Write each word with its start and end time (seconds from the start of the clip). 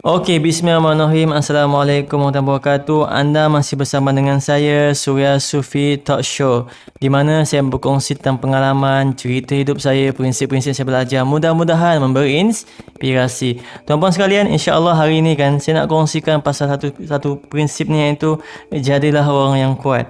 Okey, 0.00 0.40
bismillahirrahmanirrahim. 0.40 1.28
Assalamualaikum 1.36 2.24
warahmatullahi 2.24 2.56
wabarakatuh. 2.56 3.00
Anda 3.04 3.52
masih 3.52 3.76
bersama 3.76 4.16
dengan 4.16 4.40
saya, 4.40 4.96
Surya 4.96 5.36
Sufi 5.36 6.00
Talk 6.00 6.24
Show. 6.24 6.72
Di 6.96 7.12
mana 7.12 7.44
saya 7.44 7.60
berkongsi 7.60 8.16
tentang 8.16 8.40
pengalaman, 8.40 9.12
cerita 9.12 9.52
hidup 9.52 9.76
saya, 9.76 10.08
prinsip-prinsip 10.16 10.72
saya 10.72 10.88
belajar. 10.88 11.20
Mudah-mudahan 11.28 12.00
memberi 12.00 12.40
inspirasi. 12.40 13.60
Tuan-puan 13.84 14.08
sekalian, 14.08 14.48
insya-Allah 14.48 14.96
hari 14.96 15.20
ini 15.20 15.36
kan 15.36 15.60
saya 15.60 15.84
nak 15.84 15.92
kongsikan 15.92 16.40
pasal 16.40 16.72
satu 16.72 16.96
satu 17.04 17.36
prinsip 17.52 17.84
ni 17.92 18.00
iaitu 18.00 18.40
jadilah 18.72 19.28
orang 19.28 19.60
yang 19.60 19.72
kuat. 19.76 20.08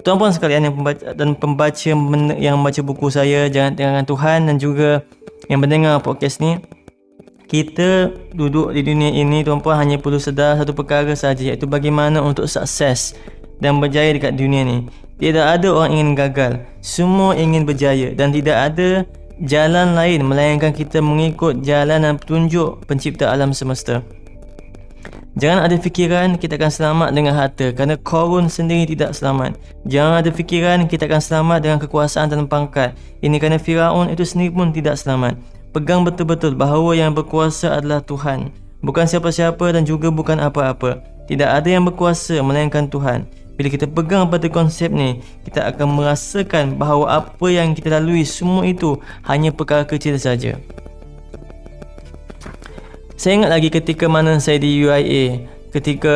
Tuan-puan 0.00 0.32
sekalian 0.32 0.72
yang 0.72 0.80
pembaca 0.80 1.12
dan 1.12 1.36
pembaca 1.36 1.88
yang 2.40 2.56
membaca 2.56 2.80
buku 2.80 3.12
saya, 3.12 3.52
jangan 3.52 3.76
tinggalkan 3.76 4.08
Tuhan 4.08 4.38
dan 4.48 4.56
juga 4.56 5.04
yang 5.52 5.60
mendengar 5.60 6.00
podcast 6.00 6.40
ni, 6.40 6.56
kita 7.54 8.10
duduk 8.34 8.74
di 8.74 8.82
dunia 8.82 9.14
ini 9.14 9.46
tuan-puan 9.46 9.78
hanya 9.78 9.94
perlu 10.02 10.18
sedar 10.18 10.58
satu 10.58 10.74
perkara 10.74 11.14
saja 11.14 11.54
iaitu 11.54 11.70
bagaimana 11.70 12.18
untuk 12.18 12.50
sukses 12.50 13.14
dan 13.62 13.78
berjaya 13.78 14.10
dekat 14.10 14.34
dunia 14.34 14.66
ni. 14.66 14.90
Tidak 15.22 15.46
ada 15.46 15.70
orang 15.70 15.94
ingin 15.94 16.10
gagal. 16.18 16.66
Semua 16.82 17.38
ingin 17.38 17.62
berjaya 17.62 18.10
dan 18.10 18.34
tidak 18.34 18.58
ada 18.58 19.06
jalan 19.38 19.94
lain 19.94 20.26
melainkan 20.26 20.74
kita 20.74 20.98
mengikut 20.98 21.62
jalan 21.62 22.02
dan 22.02 22.18
petunjuk 22.18 22.82
pencipta 22.90 23.30
alam 23.30 23.54
semesta. 23.54 24.02
Jangan 25.38 25.70
ada 25.70 25.78
fikiran 25.78 26.34
kita 26.34 26.58
akan 26.58 26.70
selamat 26.74 27.08
dengan 27.14 27.38
harta 27.38 27.70
kerana 27.70 27.94
korun 28.02 28.50
sendiri 28.50 28.98
tidak 28.98 29.14
selamat. 29.14 29.54
Jangan 29.86 30.26
ada 30.26 30.30
fikiran 30.34 30.90
kita 30.90 31.06
akan 31.06 31.22
selamat 31.22 31.58
dengan 31.62 31.78
kekuasaan 31.78 32.34
dan 32.34 32.50
pangkat. 32.50 32.98
Ini 33.22 33.38
kerana 33.38 33.62
Firaun 33.62 34.10
itu 34.10 34.26
sendiri 34.26 34.50
pun 34.50 34.74
tidak 34.74 34.98
selamat. 34.98 35.38
Pegang 35.74 36.06
betul-betul 36.06 36.54
bahawa 36.54 36.94
yang 36.94 37.10
berkuasa 37.10 37.74
adalah 37.74 37.98
Tuhan. 37.98 38.54
Bukan 38.78 39.10
siapa-siapa 39.10 39.74
dan 39.74 39.82
juga 39.82 40.06
bukan 40.06 40.38
apa-apa. 40.38 41.02
Tidak 41.26 41.50
ada 41.50 41.66
yang 41.66 41.82
berkuasa 41.82 42.38
melainkan 42.46 42.86
Tuhan. 42.86 43.26
Bila 43.58 43.66
kita 43.66 43.90
pegang 43.90 44.30
pada 44.30 44.46
konsep 44.46 44.94
ni, 44.94 45.18
kita 45.42 45.66
akan 45.66 45.98
merasakan 45.98 46.78
bahawa 46.78 47.26
apa 47.26 47.46
yang 47.50 47.74
kita 47.74 47.90
lalui 47.98 48.22
semua 48.22 48.62
itu 48.62 49.02
hanya 49.26 49.50
perkara 49.50 49.82
kecil 49.82 50.14
saja. 50.14 50.62
Saya 53.18 53.42
ingat 53.42 53.50
lagi 53.50 53.66
ketika 53.66 54.06
mana 54.06 54.38
saya 54.38 54.62
di 54.62 54.78
UIA, 54.78 55.42
ketika 55.74 56.14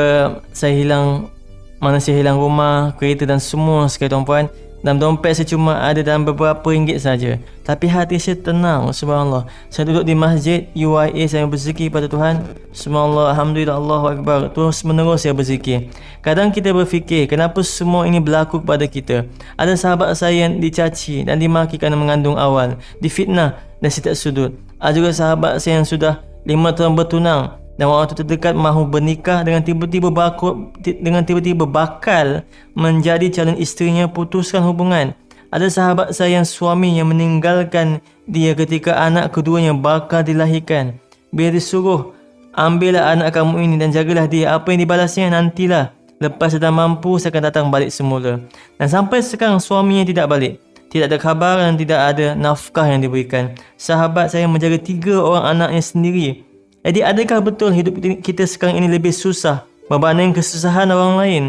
saya 0.54 0.70
hilang 0.70 1.34
mana 1.82 1.98
saya 1.98 2.22
hilang 2.22 2.38
rumah, 2.38 2.94
kereta 2.94 3.26
dan 3.26 3.42
semua 3.42 3.90
sekali 3.90 4.14
tuan-puan, 4.14 4.46
dalam 4.78 5.02
dompet 5.02 5.34
saya 5.34 5.50
cuma 5.50 5.74
ada 5.82 5.98
dalam 6.06 6.22
beberapa 6.22 6.62
ringgit 6.70 7.02
saja. 7.02 7.42
Tapi 7.66 7.90
hati 7.90 8.14
saya 8.16 8.38
tenang, 8.38 8.94
subhanallah. 8.94 9.50
Saya 9.68 9.90
duduk 9.90 10.06
di 10.06 10.14
masjid 10.14 10.70
UIA 10.72 11.26
saya 11.26 11.44
berzikir 11.50 11.90
pada 11.90 12.06
Tuhan. 12.06 12.46
Subhanallah, 12.70 13.34
alhamdulillah, 13.34 13.74
Allahu 13.74 14.06
akbar. 14.14 14.38
Terus 14.54 14.86
menerus 14.86 15.26
saya 15.26 15.34
berzikir. 15.34 15.90
Kadang 16.22 16.54
kita 16.54 16.70
berfikir, 16.70 17.26
kenapa 17.26 17.58
semua 17.66 18.06
ini 18.06 18.22
berlaku 18.22 18.62
kepada 18.62 18.86
kita? 18.86 19.26
Ada 19.58 19.74
sahabat 19.74 20.14
saya 20.14 20.46
yang 20.46 20.62
dicaci 20.62 21.26
dan 21.26 21.42
dimaki 21.42 21.74
kerana 21.74 21.98
mengandung 21.98 22.38
awal, 22.38 22.78
difitnah 23.02 23.58
dan 23.82 23.90
setiap 23.90 24.14
sudut. 24.14 24.54
Ada 24.78 24.94
juga 24.94 25.10
sahabat 25.10 25.58
saya 25.58 25.82
yang 25.82 25.88
sudah 25.90 26.22
lima 26.46 26.70
tahun 26.70 26.94
bertunang 26.94 27.57
dan 27.78 27.86
itu 27.86 28.14
terdekat 28.18 28.58
mahu 28.58 28.90
bernikah 28.90 29.46
dengan 29.46 29.62
tiba-tiba 29.62 30.10
bakal 30.10 30.74
dengan 30.82 31.22
tiba-tiba 31.22 31.62
bakal 31.62 32.42
menjadi 32.74 33.30
calon 33.30 33.54
isterinya 33.54 34.10
putuskan 34.10 34.66
hubungan. 34.66 35.14
Ada 35.54 35.70
sahabat 35.70 36.10
saya 36.10 36.42
yang 36.42 36.44
suami 36.44 36.98
yang 36.98 37.08
meninggalkan 37.08 38.02
dia 38.26 38.52
ketika 38.58 38.98
anak 38.98 39.30
keduanya 39.30 39.72
bakal 39.78 40.26
dilahirkan. 40.26 40.98
Bila 41.30 41.54
disuruh, 41.54 42.12
ambillah 42.52 43.14
anak 43.14 43.38
kamu 43.38 43.62
ini 43.62 43.74
dan 43.78 43.94
jagalah 43.94 44.26
dia. 44.26 44.58
Apa 44.58 44.74
yang 44.74 44.82
dibalasnya 44.82 45.30
nantilah. 45.30 45.94
Lepas 46.18 46.58
sedang 46.58 46.74
mampu, 46.74 47.14
saya 47.22 47.30
akan 47.30 47.42
datang 47.46 47.64
balik 47.70 47.94
semula. 47.94 48.42
Dan 48.74 48.90
sampai 48.90 49.22
sekarang 49.22 49.62
suaminya 49.62 50.02
tidak 50.02 50.26
balik. 50.26 50.58
Tidak 50.90 51.06
ada 51.06 51.16
khabar 51.16 51.62
dan 51.62 51.78
tidak 51.78 52.00
ada 52.00 52.34
nafkah 52.34 52.90
yang 52.90 52.98
diberikan. 52.98 53.54
Sahabat 53.78 54.34
saya 54.34 54.50
menjaga 54.50 54.82
tiga 54.82 55.22
orang 55.22 55.44
anaknya 55.56 55.82
sendiri 55.84 56.47
jadi 56.86 57.10
adakah 57.10 57.42
betul 57.42 57.74
hidup 57.74 57.98
kita 58.22 58.46
sekarang 58.46 58.78
ini 58.78 58.88
lebih 58.88 59.10
susah 59.10 59.66
berbanding 59.90 60.30
kesusahan 60.36 60.88
orang 60.92 61.14
lain? 61.18 61.44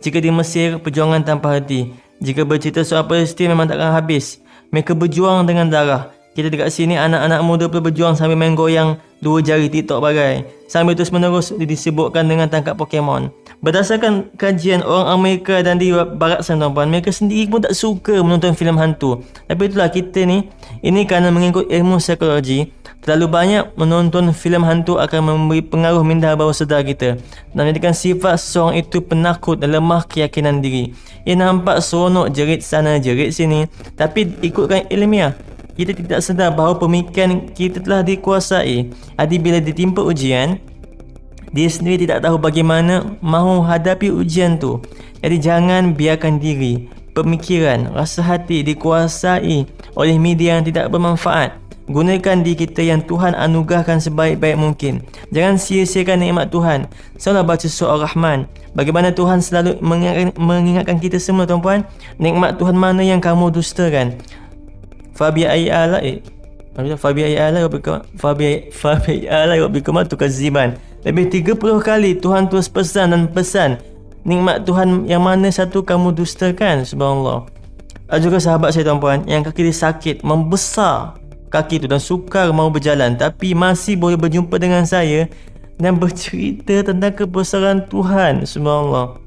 Jika 0.00 0.16
di 0.16 0.32
Mesir, 0.32 0.80
perjuangan 0.80 1.20
tanpa 1.20 1.60
henti. 1.60 1.92
Jika 2.24 2.44
bercerita 2.44 2.80
soal 2.84 3.04
Palestin 3.04 3.52
memang 3.52 3.68
takkan 3.68 3.92
habis. 3.92 4.40
Mereka 4.72 4.96
berjuang 4.96 5.44
dengan 5.44 5.68
darah. 5.68 6.08
Kita 6.30 6.46
dekat 6.46 6.72
sini 6.72 6.94
anak-anak 6.96 7.40
muda 7.42 7.66
pun 7.68 7.84
berjuang 7.84 8.14
sambil 8.16 8.38
main 8.38 8.56
goyang 8.56 8.96
dua 9.20 9.44
jari 9.44 9.68
TikTok 9.68 10.00
bagai. 10.00 10.46
Sambil 10.70 10.96
terus 10.96 11.12
menerus 11.12 11.52
disibukkan 11.52 12.24
dengan 12.24 12.48
tangkap 12.48 12.78
Pokemon. 12.78 13.28
Berdasarkan 13.60 14.32
kajian 14.40 14.80
orang 14.80 15.20
Amerika 15.20 15.60
dan 15.60 15.76
di 15.76 15.92
barat 15.92 16.40
sana 16.40 16.72
tuan 16.72 16.88
mereka 16.88 17.12
sendiri 17.12 17.50
pun 17.50 17.60
tak 17.60 17.76
suka 17.76 18.24
menonton 18.24 18.56
filem 18.56 18.78
hantu. 18.80 19.20
Tapi 19.50 19.68
itulah 19.68 19.90
kita 19.92 20.24
ni, 20.24 20.48
ini 20.80 21.04
kerana 21.04 21.28
mengikut 21.28 21.68
ilmu 21.68 22.00
psikologi, 22.00 22.72
Terlalu 23.00 23.26
banyak 23.32 23.64
menonton 23.80 24.28
filem 24.36 24.60
hantu 24.60 25.00
akan 25.00 25.20
memberi 25.24 25.64
pengaruh 25.64 26.04
minda 26.04 26.36
bawah 26.36 26.52
sedar 26.52 26.84
kita 26.84 27.16
dan 27.56 27.62
menjadikan 27.64 27.96
sifat 27.96 28.36
seseorang 28.36 28.84
itu 28.84 29.00
penakut 29.00 29.56
dan 29.56 29.72
lemah 29.72 30.04
keyakinan 30.04 30.60
diri. 30.60 30.92
Ia 31.24 31.32
nampak 31.32 31.80
seronok 31.80 32.28
jerit 32.28 32.60
sana 32.60 33.00
jerit 33.00 33.32
sini 33.32 33.64
tapi 33.96 34.28
ikutkan 34.44 34.84
ilmiah 34.92 35.32
kita 35.80 35.96
tidak 35.96 36.20
sedar 36.20 36.52
bahawa 36.52 36.76
pemikiran 36.76 37.48
kita 37.56 37.80
telah 37.80 38.04
dikuasai. 38.04 38.92
Adi 39.16 39.36
bila 39.40 39.64
ditimpa 39.64 40.04
ujian, 40.04 40.60
dia 41.56 41.68
sendiri 41.72 42.04
tidak 42.04 42.28
tahu 42.28 42.36
bagaimana 42.36 43.16
mahu 43.24 43.64
hadapi 43.64 44.12
ujian 44.12 44.60
tu. 44.60 44.76
Jadi 45.24 45.36
jangan 45.40 45.96
biarkan 45.96 46.36
diri, 46.36 46.88
pemikiran, 47.16 47.92
rasa 47.96 48.20
hati 48.24 48.60
dikuasai 48.60 49.64
oleh 49.96 50.16
media 50.20 50.60
yang 50.60 50.64
tidak 50.68 50.92
bermanfaat. 50.92 51.59
Gunakan 51.90 52.46
diri 52.46 52.54
kita 52.54 52.86
yang 52.86 53.02
Tuhan 53.02 53.34
anugerahkan 53.34 53.98
sebaik-baik 53.98 54.54
mungkin. 54.54 55.02
Jangan 55.34 55.58
sia-siakan 55.58 56.22
nikmat 56.22 56.54
Tuhan. 56.54 56.86
Selalu 57.18 57.42
baca 57.50 57.66
surah 57.66 57.98
Rahman. 58.06 58.46
Bagaimana 58.78 59.10
Tuhan 59.10 59.42
selalu 59.42 59.82
mengingatkan, 60.38 61.02
kita 61.02 61.18
semua 61.18 61.50
tuan-puan. 61.50 61.82
Nikmat 62.22 62.62
Tuhan 62.62 62.78
mana 62.78 63.02
yang 63.02 63.18
kamu 63.18 63.50
dustakan. 63.50 64.14
Fabi 65.18 65.50
ayi 65.50 65.66
ala 65.66 65.98
eh. 65.98 66.22
Fabi 66.78 67.26
ayi 67.26 67.36
ala 67.36 67.66
Fabi 68.14 68.70
Fabi 68.70 69.26
ala 69.26 69.58
Rabbikum 69.58 69.98
tukaziban. 70.06 70.78
Lebih 71.02 71.26
30 71.42 71.58
kali 71.82 72.14
Tuhan 72.22 72.46
terus 72.46 72.70
pesan 72.70 73.10
dan 73.10 73.26
pesan. 73.26 73.82
Nikmat 74.22 74.62
Tuhan 74.62 75.10
yang 75.10 75.26
mana 75.26 75.50
satu 75.50 75.82
kamu 75.82 76.14
dustakan. 76.14 76.86
Subhanallah. 76.86 77.50
Ada 78.06 78.22
juga 78.22 78.38
sahabat 78.38 78.70
saya 78.70 78.86
tuan-puan 78.86 79.26
yang 79.26 79.42
kaki 79.42 79.70
dia 79.70 79.74
sakit 79.74 80.26
membesar 80.26 81.19
kaki 81.50 81.82
tu 81.82 81.86
dan 81.90 81.98
sukar 81.98 82.48
mau 82.54 82.70
berjalan 82.70 83.18
tapi 83.18 83.52
masih 83.52 83.98
boleh 83.98 84.16
berjumpa 84.16 84.56
dengan 84.56 84.86
saya 84.86 85.26
dan 85.76 85.98
bercerita 85.98 86.86
tentang 86.86 87.12
kebesaran 87.12 87.84
Tuhan 87.90 88.46
subhanallah. 88.46 89.18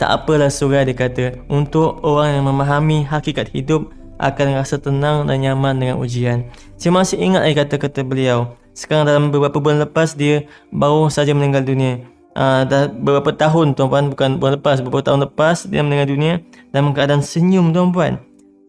Tak 0.00 0.10
apalah 0.24 0.50
surah 0.50 0.82
dia 0.82 0.96
kata 0.96 1.46
untuk 1.46 2.02
orang 2.02 2.40
yang 2.40 2.44
memahami 2.48 3.06
hakikat 3.06 3.52
hidup 3.54 3.92
akan 4.18 4.58
rasa 4.58 4.78
tenang 4.78 5.26
dan 5.30 5.42
nyaman 5.42 5.78
dengan 5.78 5.96
ujian. 5.98 6.46
Saya 6.78 6.90
masih 6.94 7.18
ingat 7.22 7.42
lagi 7.46 7.58
kata-kata 7.58 8.02
beliau. 8.02 8.54
Sekarang 8.72 9.04
dalam 9.04 9.28
beberapa 9.28 9.60
bulan 9.60 9.84
lepas 9.84 10.16
dia 10.16 10.48
baru 10.72 11.06
saja 11.12 11.36
meninggal 11.36 11.62
dunia. 11.62 12.02
Uh, 12.32 12.64
dah 12.64 12.88
beberapa 12.88 13.28
tahun 13.36 13.76
tuan-puan 13.76 14.08
bukan 14.08 14.40
bulan 14.40 14.56
lepas 14.56 14.80
beberapa 14.80 15.04
tahun 15.04 15.28
lepas 15.28 15.68
dia 15.68 15.84
meninggal 15.84 16.08
dunia 16.08 16.34
dalam 16.72 16.96
keadaan 16.96 17.20
senyum 17.20 17.76
tuan-puan. 17.76 18.16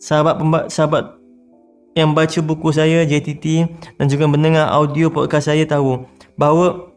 Sahabat 0.04 0.68
sahabat 0.68 1.23
yang 1.94 2.18
baca 2.18 2.42
buku 2.42 2.74
saya 2.74 3.06
JTT 3.06 3.70
dan 3.98 4.06
juga 4.10 4.26
mendengar 4.26 4.70
audio 4.74 5.14
podcast 5.14 5.50
saya 5.50 5.66
tahu 5.70 6.06
bahawa 6.34 6.90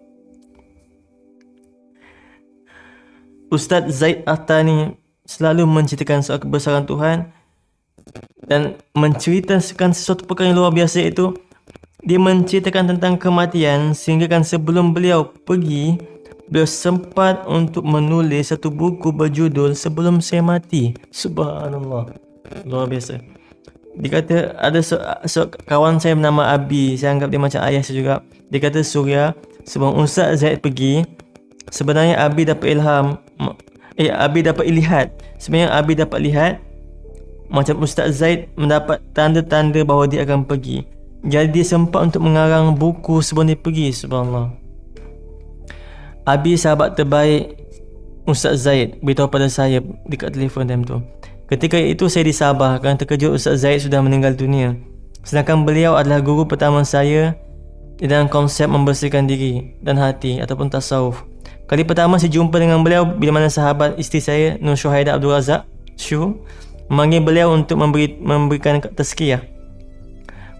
Ustaz 3.52 3.87
Zaid 3.93 4.25
Ahtani 4.26 4.96
selalu 5.28 5.69
menceritakan 5.69 6.25
soal 6.25 6.40
kebesaran 6.40 6.88
Tuhan 6.88 7.31
dan 8.48 8.81
menceritakan 8.96 9.93
sesuatu 9.93 10.25
perkara 10.25 10.50
yang 10.50 10.58
luar 10.58 10.72
biasa 10.72 11.04
itu 11.04 11.37
dia 12.02 12.16
menceritakan 12.16 12.96
tentang 12.96 13.20
kematian 13.20 13.92
sehingga 13.92 14.26
kan 14.31 14.42
sebelum 14.42 14.96
beliau 14.96 15.28
pergi 15.28 16.00
beliau 16.46 16.66
sempat 16.66 17.42
untuk 17.50 17.82
menulis 17.82 18.54
satu 18.54 18.70
buku 18.70 19.10
berjudul 19.10 19.75
sebelum 19.75 20.22
saya 20.22 20.46
mati. 20.46 20.94
Subhanallah. 21.10 22.14
Luar 22.62 22.87
biasa 22.87 23.36
dia 23.96 24.10
kata 24.12 24.37
ada 24.60 24.81
so, 24.84 25.00
so, 25.25 25.48
kawan 25.64 25.96
saya 25.96 26.12
bernama 26.12 26.52
Abi 26.52 27.00
saya 27.00 27.16
anggap 27.16 27.32
dia 27.32 27.40
macam 27.40 27.60
ayah 27.64 27.81
saya 27.81 27.96
juga 27.96 28.14
dia 28.52 28.60
kata 28.60 28.84
Surya 28.84 29.32
sebelum 29.64 29.96
Ustaz 29.96 30.44
Zaid 30.44 30.60
pergi 30.60 31.02
sebenarnya 31.72 32.20
Abi 32.20 32.44
dapat 32.44 32.76
ilham 32.76 33.16
eh 33.96 34.12
Abi 34.12 34.44
dapat 34.44 34.69
lihat 34.69 35.16
sebenarnya 35.40 35.72
Abi 35.72 35.93
dapat 35.96 36.19
lihat 36.20 36.54
macam 37.48 37.81
Ustaz 37.81 38.20
Zaid 38.20 38.52
mendapat 38.58 39.00
tanda-tanda 39.14 39.81
bahawa 39.87 40.10
dia 40.10 40.26
akan 40.26 40.44
pergi 40.44 40.84
Jadi 41.26 41.58
dia 41.58 41.64
sempat 41.66 42.12
untuk 42.12 42.22
mengarang 42.22 42.76
buku 42.76 43.19
sebelum 43.19 43.50
dia 43.50 43.58
pergi 43.58 43.90
subhanallah. 43.90 44.54
Abi 46.22 46.54
sahabat 46.54 46.94
terbaik 46.94 47.66
Ustaz 48.26 48.62
Zaid 48.66 48.99
beritahu 49.02 49.31
pada 49.31 49.50
saya 49.50 49.82
dekat 50.06 50.34
telefon 50.34 50.70
time 50.70 50.82
tu. 50.87 50.99
Ketika 51.46 51.78
itu 51.78 52.10
saya 52.10 52.26
di 52.26 52.34
Sabah 52.34 52.82
kerana 52.82 52.98
terkejut 52.98 53.38
Ustaz 53.38 53.62
Zaid 53.62 53.78
sudah 53.78 54.02
meninggal 54.02 54.34
dunia. 54.34 54.75
Sedangkan 55.22 55.62
beliau 55.62 55.94
adalah 55.94 56.19
guru 56.19 56.43
pertama 56.43 56.82
saya 56.82 57.38
dalam 58.02 58.26
konsep 58.26 58.66
membersihkan 58.66 59.31
diri 59.31 59.78
dan 59.78 59.94
hati 59.94 60.43
ataupun 60.43 60.66
tasawuf. 60.66 61.22
Kali 61.70 61.87
pertama 61.87 62.19
saya 62.19 62.34
jumpa 62.34 62.58
dengan 62.58 62.82
beliau 62.82 63.06
bila 63.06 63.38
mana 63.38 63.46
sahabat 63.46 63.94
isteri 63.94 64.19
saya 64.19 64.48
Nur 64.58 64.75
Syuhaida 64.75 65.14
Abdul 65.14 65.38
Razak 65.38 65.70
Syu 65.94 66.43
memanggil 66.90 67.22
beliau 67.22 67.54
untuk 67.54 67.78
memberi, 67.78 68.19
memberikan 68.19 68.82
tazkiyah. 68.82 69.42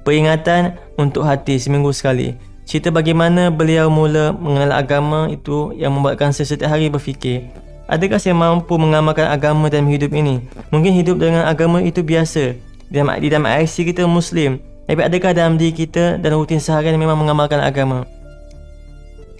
Peringatan 0.07 0.79
untuk 1.03 1.27
hati 1.27 1.59
seminggu 1.59 1.91
sekali. 1.91 2.39
Cerita 2.63 2.95
bagaimana 2.95 3.51
beliau 3.51 3.91
mula 3.91 4.31
mengenal 4.35 4.71
agama 4.71 5.27
itu 5.31 5.75
yang 5.75 5.95
membuatkan 5.99 6.31
saya 6.31 6.47
setiap 6.47 6.79
hari 6.79 6.91
berfikir 6.91 7.66
Adakah 7.87 8.19
saya 8.19 8.35
mampu 8.35 8.75
mengamalkan 8.75 9.31
agama 9.31 9.71
dalam 9.71 9.87
hidup 9.87 10.11
ini? 10.11 10.43
Mungkin 10.75 10.91
hidup 10.91 11.23
dengan 11.23 11.47
agama 11.47 11.79
itu 11.79 12.03
biasa. 12.03 12.59
Dalam, 12.91 13.15
di 13.23 13.31
dalam 13.31 13.47
IC 13.47 13.95
kita 13.95 14.11
Muslim. 14.11 14.59
Tapi 14.91 15.07
adakah 15.07 15.31
dalam 15.31 15.55
diri 15.55 15.71
kita 15.71 16.19
dan 16.19 16.35
rutin 16.35 16.59
seharian 16.59 16.99
memang 16.99 17.15
mengamalkan 17.15 17.63
agama? 17.63 18.03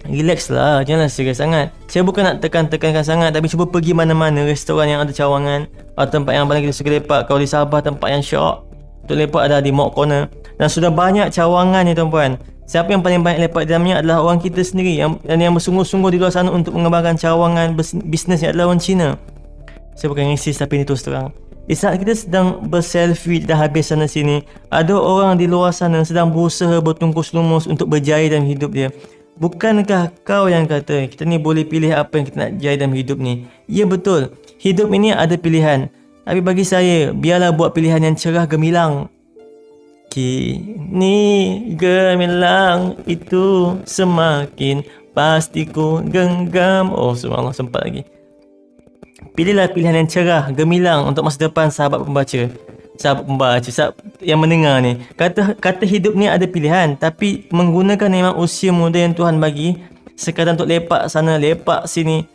Relax 0.07 0.47
lah, 0.47 0.79
janganlah 0.87 1.11
serius 1.11 1.43
sangat. 1.43 1.75
Saya 1.91 2.07
bukan 2.07 2.23
nak 2.23 2.39
tekan-tekankan 2.39 3.03
sangat 3.03 3.35
Tapi 3.35 3.51
cuba 3.51 3.67
pergi 3.67 3.91
mana-mana 3.91 4.47
restoran 4.47 4.87
yang 4.87 5.03
ada 5.03 5.11
cawangan 5.11 5.67
Atau 5.99 6.23
tempat 6.23 6.31
yang 6.31 6.47
paling 6.47 6.63
kita 6.63 6.75
suka 6.79 6.89
lepak. 6.95 7.27
Kalau 7.27 7.43
di 7.43 7.49
Sabah 7.49 7.83
tempat 7.83 8.15
yang 8.15 8.23
syok 8.23 8.63
Untuk 9.03 9.19
lepak 9.19 9.51
ada 9.51 9.59
di 9.59 9.75
Mok 9.75 9.91
Corner. 9.91 10.31
Dan 10.55 10.71
sudah 10.71 10.87
banyak 10.87 11.27
cawangan 11.35 11.83
ni 11.83 11.91
tuan-puan 11.91 12.39
Siapa 12.67 12.91
yang 12.91 12.99
paling 12.99 13.23
banyak 13.23 13.47
lepak 13.47 13.63
dalamnya 13.63 14.03
adalah 14.03 14.19
orang 14.27 14.43
kita 14.43 14.59
sendiri 14.59 14.99
yang 14.99 15.15
dan 15.23 15.39
yang 15.39 15.55
bersungguh-sungguh 15.55 16.11
di 16.11 16.19
luar 16.19 16.35
sana 16.35 16.51
untuk 16.51 16.75
mengembangkan 16.75 17.15
cawangan 17.15 17.79
bisnes 18.03 18.43
yang 18.43 18.51
adalah 18.51 18.75
orang 18.75 18.83
Cina. 18.83 19.15
Saya 19.95 20.11
bukan 20.11 20.35
insist 20.35 20.59
tapi 20.59 20.75
ini 20.75 20.83
terus 20.83 20.99
terang. 20.99 21.31
Di 21.63 21.79
saat 21.79 21.95
kita 21.95 22.11
sedang 22.11 22.67
berselfie 22.67 23.39
dah 23.39 23.55
habis 23.55 23.87
sana 23.87 24.03
sini, 24.03 24.43
ada 24.67 24.99
orang 24.99 25.39
di 25.39 25.47
luar 25.47 25.71
sana 25.71 26.03
sedang 26.03 26.27
berusaha 26.27 26.83
bertungkus 26.83 27.31
lumus 27.31 27.71
untuk 27.71 27.87
berjaya 27.87 28.27
dalam 28.27 28.43
hidup 28.43 28.75
dia. 28.75 28.91
Bukankah 29.39 30.11
kau 30.27 30.51
yang 30.51 30.67
kata 30.67 31.07
kita 31.07 31.23
ni 31.23 31.39
boleh 31.39 31.63
pilih 31.63 31.95
apa 31.95 32.19
yang 32.19 32.25
kita 32.27 32.35
nak 32.35 32.51
jaya 32.59 32.75
dalam 32.83 32.91
hidup 32.99 33.15
ni? 33.15 33.47
Ya 33.71 33.87
betul. 33.87 34.35
Hidup 34.59 34.91
ini 34.91 35.15
ada 35.15 35.39
pilihan. 35.39 35.87
Tapi 36.27 36.43
bagi 36.43 36.67
saya, 36.67 37.15
biarlah 37.15 37.55
buat 37.55 37.71
pilihan 37.71 38.03
yang 38.03 38.19
cerah 38.19 38.43
gemilang 38.43 39.07
Kini 40.17 41.77
gemilang 41.77 42.97
itu 43.05 43.77
semakin 43.85 44.81
pasti 45.13 45.69
ku 45.69 46.01
genggam. 46.09 46.89
Oh 46.89 47.13
subhanallah 47.13 47.53
sempat 47.53 47.85
lagi. 47.85 48.01
Pilihlah 49.37 49.69
pilihan 49.69 49.93
yang 50.01 50.09
cerah, 50.09 50.49
gemilang 50.49 51.05
untuk 51.05 51.21
masa 51.21 51.45
depan 51.45 51.69
sahabat 51.69 52.01
pembaca. 52.01 52.49
Sahabat 52.97 53.29
pembaca, 53.29 53.69
sahabat 53.69 54.01
yang 54.17 54.41
mendengar 54.41 54.81
ni. 54.81 54.97
Kata 55.13 55.53
kata 55.53 55.85
hidup 55.85 56.17
ni 56.17 56.25
ada 56.25 56.49
pilihan 56.49 56.97
tapi 56.97 57.45
menggunakan 57.53 58.09
memang 58.09 58.41
usia 58.41 58.73
muda 58.73 58.97
yang 58.97 59.13
Tuhan 59.13 59.37
bagi 59.37 59.77
sekadar 60.17 60.57
untuk 60.57 60.65
lepak 60.65 61.13
sana, 61.13 61.37
lepak 61.37 61.85
sini 61.85 62.25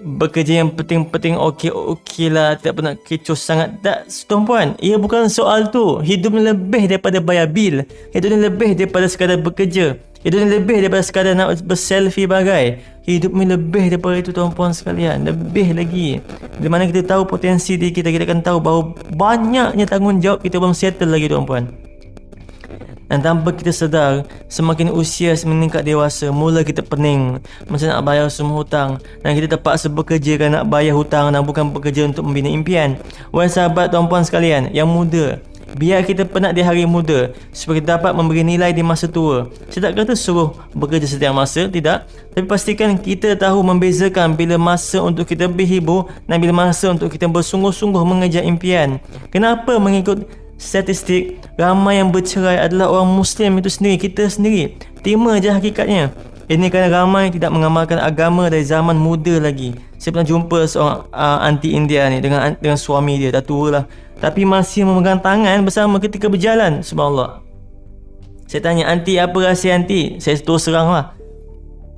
bekerja 0.00 0.64
yang 0.64 0.72
penting-penting 0.72 1.36
okey-okey 1.36 2.32
lah. 2.32 2.56
Tidak 2.56 2.72
pernah 2.72 2.94
kecoh 2.96 3.36
sangat. 3.36 3.78
Tak 3.84 4.08
tuan 4.24 4.42
puan 4.48 4.68
ia 4.80 4.96
bukan 4.96 5.28
soal 5.28 5.68
tu. 5.68 6.00
Hidup 6.00 6.32
ni 6.32 6.42
lebih 6.48 6.88
daripada 6.88 7.20
bayar 7.20 7.48
bil. 7.48 7.84
Hidup 8.16 8.28
ni 8.32 8.38
lebih 8.40 8.70
daripada 8.74 9.06
sekadar 9.06 9.38
bekerja. 9.38 10.00
Hidup 10.22 10.38
ni 10.42 10.48
lebih 10.58 10.76
daripada 10.82 11.02
sekadar 11.04 11.32
nak 11.36 11.60
berselfie 11.66 12.30
bagai. 12.30 12.80
Hidup 13.04 13.34
ni 13.34 13.44
lebih 13.44 13.92
daripada 13.92 14.16
itu 14.18 14.30
tuan 14.32 14.54
puan 14.54 14.72
sekalian. 14.72 15.28
Lebih 15.28 15.76
lagi. 15.76 16.22
Di 16.56 16.68
mana 16.70 16.88
kita 16.88 17.04
tahu 17.04 17.28
potensi 17.28 17.76
diri 17.76 17.92
kita 17.92 18.08
kita 18.08 18.24
akan 18.24 18.40
tahu 18.40 18.58
bahawa 18.62 18.82
banyaknya 19.12 19.84
tanggungjawab 19.86 20.40
kita 20.40 20.56
belum 20.58 20.74
settle 20.74 21.10
lagi 21.10 21.28
tuan 21.28 21.44
puan 21.46 21.66
dan 23.12 23.20
tanpa 23.20 23.52
kita 23.52 23.68
sedar, 23.68 24.24
semakin 24.48 24.88
usia 24.88 25.36
meningkat 25.44 25.84
dewasa, 25.84 26.32
mula 26.32 26.64
kita 26.64 26.80
pening 26.80 27.36
macam 27.68 27.86
nak 27.92 28.00
bayar 28.08 28.26
semua 28.32 28.64
hutang 28.64 28.96
dan 29.20 29.36
kita 29.36 29.52
terpaksa 29.52 29.92
bekerja 29.92 30.40
kan 30.40 30.48
nak 30.48 30.64
bayar 30.72 30.96
hutang 30.96 31.28
dan 31.28 31.44
bukan 31.44 31.68
bekerja 31.76 32.08
untuk 32.08 32.24
membina 32.24 32.48
impian. 32.48 32.96
Wahai 33.28 33.52
sahabat 33.52 33.92
tuan-puan 33.92 34.24
sekalian 34.24 34.72
yang 34.72 34.88
muda, 34.88 35.36
biar 35.76 36.04
kita 36.04 36.24
penat 36.28 36.52
di 36.52 36.60
hari 36.64 36.84
muda 36.84 37.32
supaya 37.52 37.80
kita 37.80 38.00
dapat 38.00 38.12
memberi 38.16 38.44
nilai 38.44 38.72
di 38.72 38.84
masa 38.84 39.08
tua. 39.08 39.48
Saya 39.68 39.92
tak 39.92 40.04
kata 40.04 40.16
suruh 40.16 40.56
bekerja 40.76 41.04
setiap 41.08 41.32
masa, 41.36 41.68
tidak. 41.68 42.08
Tapi 42.32 42.48
pastikan 42.48 42.96
kita 42.96 43.36
tahu 43.36 43.60
membezakan 43.60 44.32
bila 44.32 44.56
masa 44.56 45.04
untuk 45.04 45.28
kita 45.28 45.48
berhibur 45.48 46.08
dan 46.24 46.40
bila 46.40 46.64
masa 46.64 46.92
untuk 46.92 47.12
kita 47.12 47.28
bersungguh-sungguh 47.28 48.00
mengejar 48.04 48.44
impian. 48.44 49.00
Kenapa 49.28 49.76
mengikut 49.76 50.24
statistik 50.62 51.42
ramai 51.58 51.98
yang 51.98 52.14
bercerai 52.14 52.62
adalah 52.62 52.94
orang 52.94 53.10
Muslim 53.10 53.58
itu 53.58 53.66
sendiri, 53.66 53.98
kita 53.98 54.30
sendiri. 54.30 54.78
Terima 55.02 55.42
je 55.42 55.50
hakikatnya. 55.50 56.14
Ini 56.46 56.70
kerana 56.70 57.02
ramai 57.02 57.34
tidak 57.34 57.50
mengamalkan 57.50 57.98
agama 57.98 58.46
dari 58.46 58.62
zaman 58.62 58.94
muda 58.94 59.42
lagi. 59.42 59.74
Saya 59.98 60.14
pernah 60.14 60.28
jumpa 60.30 60.58
seorang 60.66 60.98
uh, 61.10 61.38
anti 61.42 61.74
India 61.74 62.06
ni 62.06 62.22
dengan 62.22 62.54
dengan 62.58 62.78
suami 62.78 63.18
dia, 63.18 63.34
dah 63.34 63.42
tua 63.42 63.66
lah. 63.70 63.84
Tapi 64.22 64.46
masih 64.46 64.86
memegang 64.86 65.18
tangan 65.18 65.66
bersama 65.66 65.98
ketika 65.98 66.30
berjalan. 66.30 66.82
Subhanallah. 66.86 67.42
Saya 68.46 68.60
tanya, 68.62 68.84
anti 68.86 69.16
apa 69.16 69.34
rahsia 69.34 69.74
anti? 69.74 70.20
Saya 70.20 70.38
terus 70.38 70.68
serang 70.68 70.92
lah. 70.92 71.16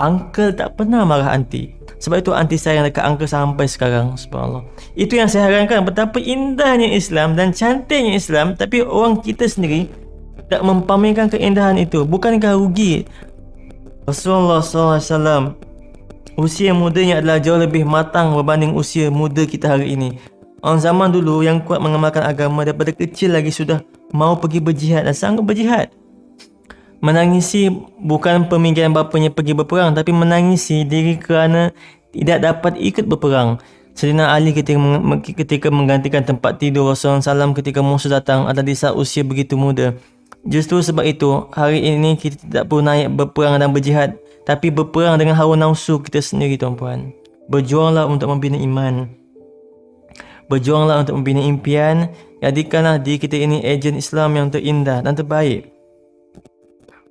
Uncle 0.03 0.51
tak 0.55 0.75
pernah 0.75 1.07
marah 1.07 1.31
anti. 1.31 1.85
Sebab 2.05 2.21
itu 2.21 2.31
anti 2.37 2.61
sayang 2.61 2.85
dekat 2.85 3.01
angka 3.01 3.25
sampai 3.25 3.65
sekarang 3.65 4.13
Subhanallah. 4.19 4.61
Itu 4.93 5.17
yang 5.17 5.25
saya 5.25 5.49
harapkan 5.49 5.81
Betapa 5.89 6.21
indahnya 6.21 6.93
Islam 6.93 7.33
Dan 7.33 7.57
cantiknya 7.57 8.21
Islam 8.21 8.53
Tapi 8.61 8.85
orang 8.85 9.25
kita 9.25 9.49
sendiri 9.49 9.89
Tak 10.53 10.61
mempamerkan 10.61 11.33
keindahan 11.33 11.81
itu. 11.81 12.05
Bukankah 12.05 12.61
rugi? 12.61 13.09
Rasulullah 14.05 14.61
SAW 14.61 15.57
Usia 16.37 16.77
mudanya 16.77 17.25
adalah 17.25 17.41
jauh 17.41 17.57
lebih 17.57 17.89
matang 17.89 18.37
Berbanding 18.37 18.77
usia 18.77 19.09
muda 19.09 19.49
kita 19.49 19.73
hari 19.73 19.97
ini. 19.97 20.21
Orang 20.61 20.85
zaman 20.85 21.09
dulu 21.09 21.41
yang 21.41 21.65
kuat 21.65 21.81
mengamalkan 21.81 22.21
agama 22.21 22.69
Daripada 22.69 22.93
kecil 22.93 23.33
lagi 23.33 23.49
sudah 23.49 23.81
Mau 24.13 24.37
pergi 24.37 24.61
berjihad 24.61 25.09
dan 25.09 25.17
sanggup 25.17 25.49
berjihad 25.49 25.89
Menangisi 27.05 27.69
bukan 28.01 28.49
pemikiran 28.49 28.97
bapanya 28.97 29.29
pergi 29.29 29.53
berperang 29.53 29.93
tapi 29.93 30.09
menangisi 30.17 30.89
diri 30.89 31.21
kerana 31.21 31.69
tidak 32.17 32.41
dapat 32.41 32.81
ikut 32.81 33.05
berperang. 33.05 33.61
Sayyidina 33.93 34.33
Ali 34.33 34.57
ketika, 34.57 34.81
ketika 35.37 35.69
menggantikan 35.69 36.25
tempat 36.25 36.57
tidur 36.57 36.89
Rasulullah 36.89 37.21
SAW 37.21 37.53
ketika 37.53 37.85
musuh 37.85 38.09
datang 38.09 38.49
adalah 38.49 38.65
di 38.65 38.73
saat 38.73 38.97
usia 38.97 39.21
begitu 39.21 39.53
muda. 39.53 39.93
Justru 40.49 40.81
sebab 40.81 41.05
itu, 41.05 41.45
hari 41.53 41.85
ini 41.85 42.17
kita 42.17 42.41
tidak 42.41 42.73
perlu 42.73 42.81
naik 42.81 43.13
berperang 43.13 43.61
dan 43.61 43.69
berjihad 43.69 44.17
tapi 44.49 44.73
berperang 44.73 45.21
dengan 45.21 45.37
hawa 45.37 45.61
nafsu 45.61 46.01
kita 46.01 46.25
sendiri 46.25 46.57
tuan-puan. 46.57 47.13
Berjuanglah 47.53 48.09
untuk 48.09 48.33
membina 48.33 48.57
iman. 48.57 49.13
Berjuanglah 50.49 51.05
untuk 51.05 51.21
membina 51.21 51.45
impian. 51.45 52.09
Jadikanlah 52.41 52.97
diri 52.97 53.21
kita 53.21 53.37
ini 53.37 53.61
ejen 53.61 54.01
Islam 54.01 54.41
yang 54.41 54.49
terindah 54.49 55.05
dan 55.05 55.13
terbaik. 55.13 55.74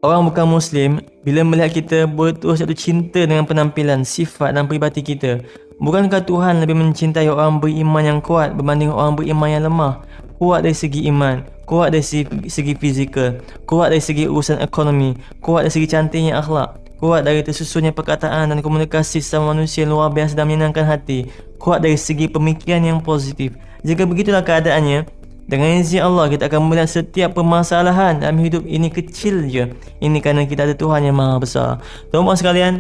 Orang 0.04 0.28
bukan 0.28 0.60
Muslim, 0.60 1.00
bila 1.24 1.48
melihat 1.48 1.80
kita 1.80 2.04
berterus 2.12 2.60
jatuh 2.60 2.76
cinta 2.76 3.24
dengan 3.24 3.48
penampilan, 3.48 4.04
sifat 4.04 4.52
dan 4.52 4.68
peribadi 4.68 5.00
kita, 5.00 5.40
bukankah 5.80 6.28
Tuhan 6.28 6.60
lebih 6.60 6.76
mencintai 6.76 7.32
orang 7.32 7.64
beriman 7.64 8.04
yang 8.04 8.20
kuat 8.20 8.52
berbanding 8.52 8.92
orang 8.92 9.16
beriman 9.16 9.48
yang 9.48 9.64
lemah? 9.64 10.04
Kuat 10.44 10.68
dari 10.68 10.76
segi 10.76 11.08
iman, 11.08 11.48
kuat 11.64 11.96
dari 11.96 12.04
segi, 12.04 12.28
segi 12.52 12.76
fizikal, 12.76 13.40
kuat 13.64 13.96
dari 13.96 14.04
segi 14.04 14.28
urusan 14.28 14.60
ekonomi, 14.60 15.16
kuat 15.40 15.72
dari 15.72 15.72
segi 15.72 15.88
cantiknya 15.88 16.36
akhlak, 16.36 17.00
kuat 17.00 17.24
dari 17.24 17.40
tersusunnya 17.40 17.96
perkataan 17.96 18.52
dan 18.52 18.60
komunikasi 18.60 19.24
sama 19.24 19.56
manusia 19.56 19.88
luar 19.88 20.12
biasa 20.12 20.36
dan 20.36 20.52
menyenangkan 20.52 20.84
hati, 20.84 21.32
kuat 21.64 21.80
dari 21.80 21.96
segi 21.96 22.28
pemikiran 22.28 22.84
yang 22.84 23.00
positif. 23.00 23.56
Jika 23.88 24.04
begitulah 24.04 24.44
keadaannya, 24.44 25.23
dengan 25.44 25.76
izin 25.76 26.00
Allah 26.00 26.32
kita 26.32 26.48
akan 26.48 26.72
melihat 26.72 26.88
setiap 26.88 27.36
permasalahan 27.36 28.24
dalam 28.24 28.40
hidup 28.40 28.64
ini 28.64 28.88
kecil 28.88 29.44
je. 29.52 29.76
Ini 30.00 30.18
kerana 30.24 30.48
kita 30.48 30.64
ada 30.64 30.76
Tuhan 30.76 31.04
yang 31.04 31.20
maha 31.20 31.36
besar. 31.40 31.84
Tuan-tuan 32.10 32.40
sekalian, 32.40 32.74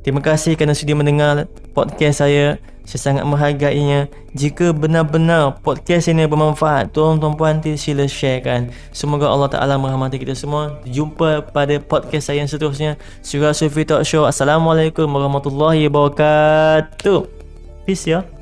terima 0.00 0.24
kasih 0.24 0.56
kerana 0.56 0.72
sudi 0.72 0.96
mendengar 0.96 1.44
podcast 1.76 2.24
saya. 2.24 2.56
Saya 2.86 3.02
sangat 3.02 3.26
menghargainya. 3.26 4.06
Jika 4.30 4.70
benar-benar 4.70 5.58
podcast 5.58 6.06
ini 6.06 6.22
bermanfaat, 6.22 6.94
tuan-tuan 6.94 7.34
puan 7.34 7.58
sila 7.74 8.06
sharekan. 8.06 8.70
Semoga 8.94 9.26
Allah 9.26 9.50
Ta'ala 9.50 9.74
merahmati 9.74 10.22
kita 10.22 10.38
semua. 10.38 10.78
Jumpa 10.86 11.50
pada 11.50 11.82
podcast 11.82 12.30
saya 12.30 12.46
yang 12.46 12.48
seterusnya. 12.48 12.94
Surah 13.26 13.50
Sufi 13.58 13.82
Talk 13.82 14.06
Show. 14.06 14.22
Assalamualaikum 14.22 15.10
warahmatullahi 15.10 15.90
wabarakatuh. 15.90 17.26
Peace 17.82 18.06
ya. 18.06 18.35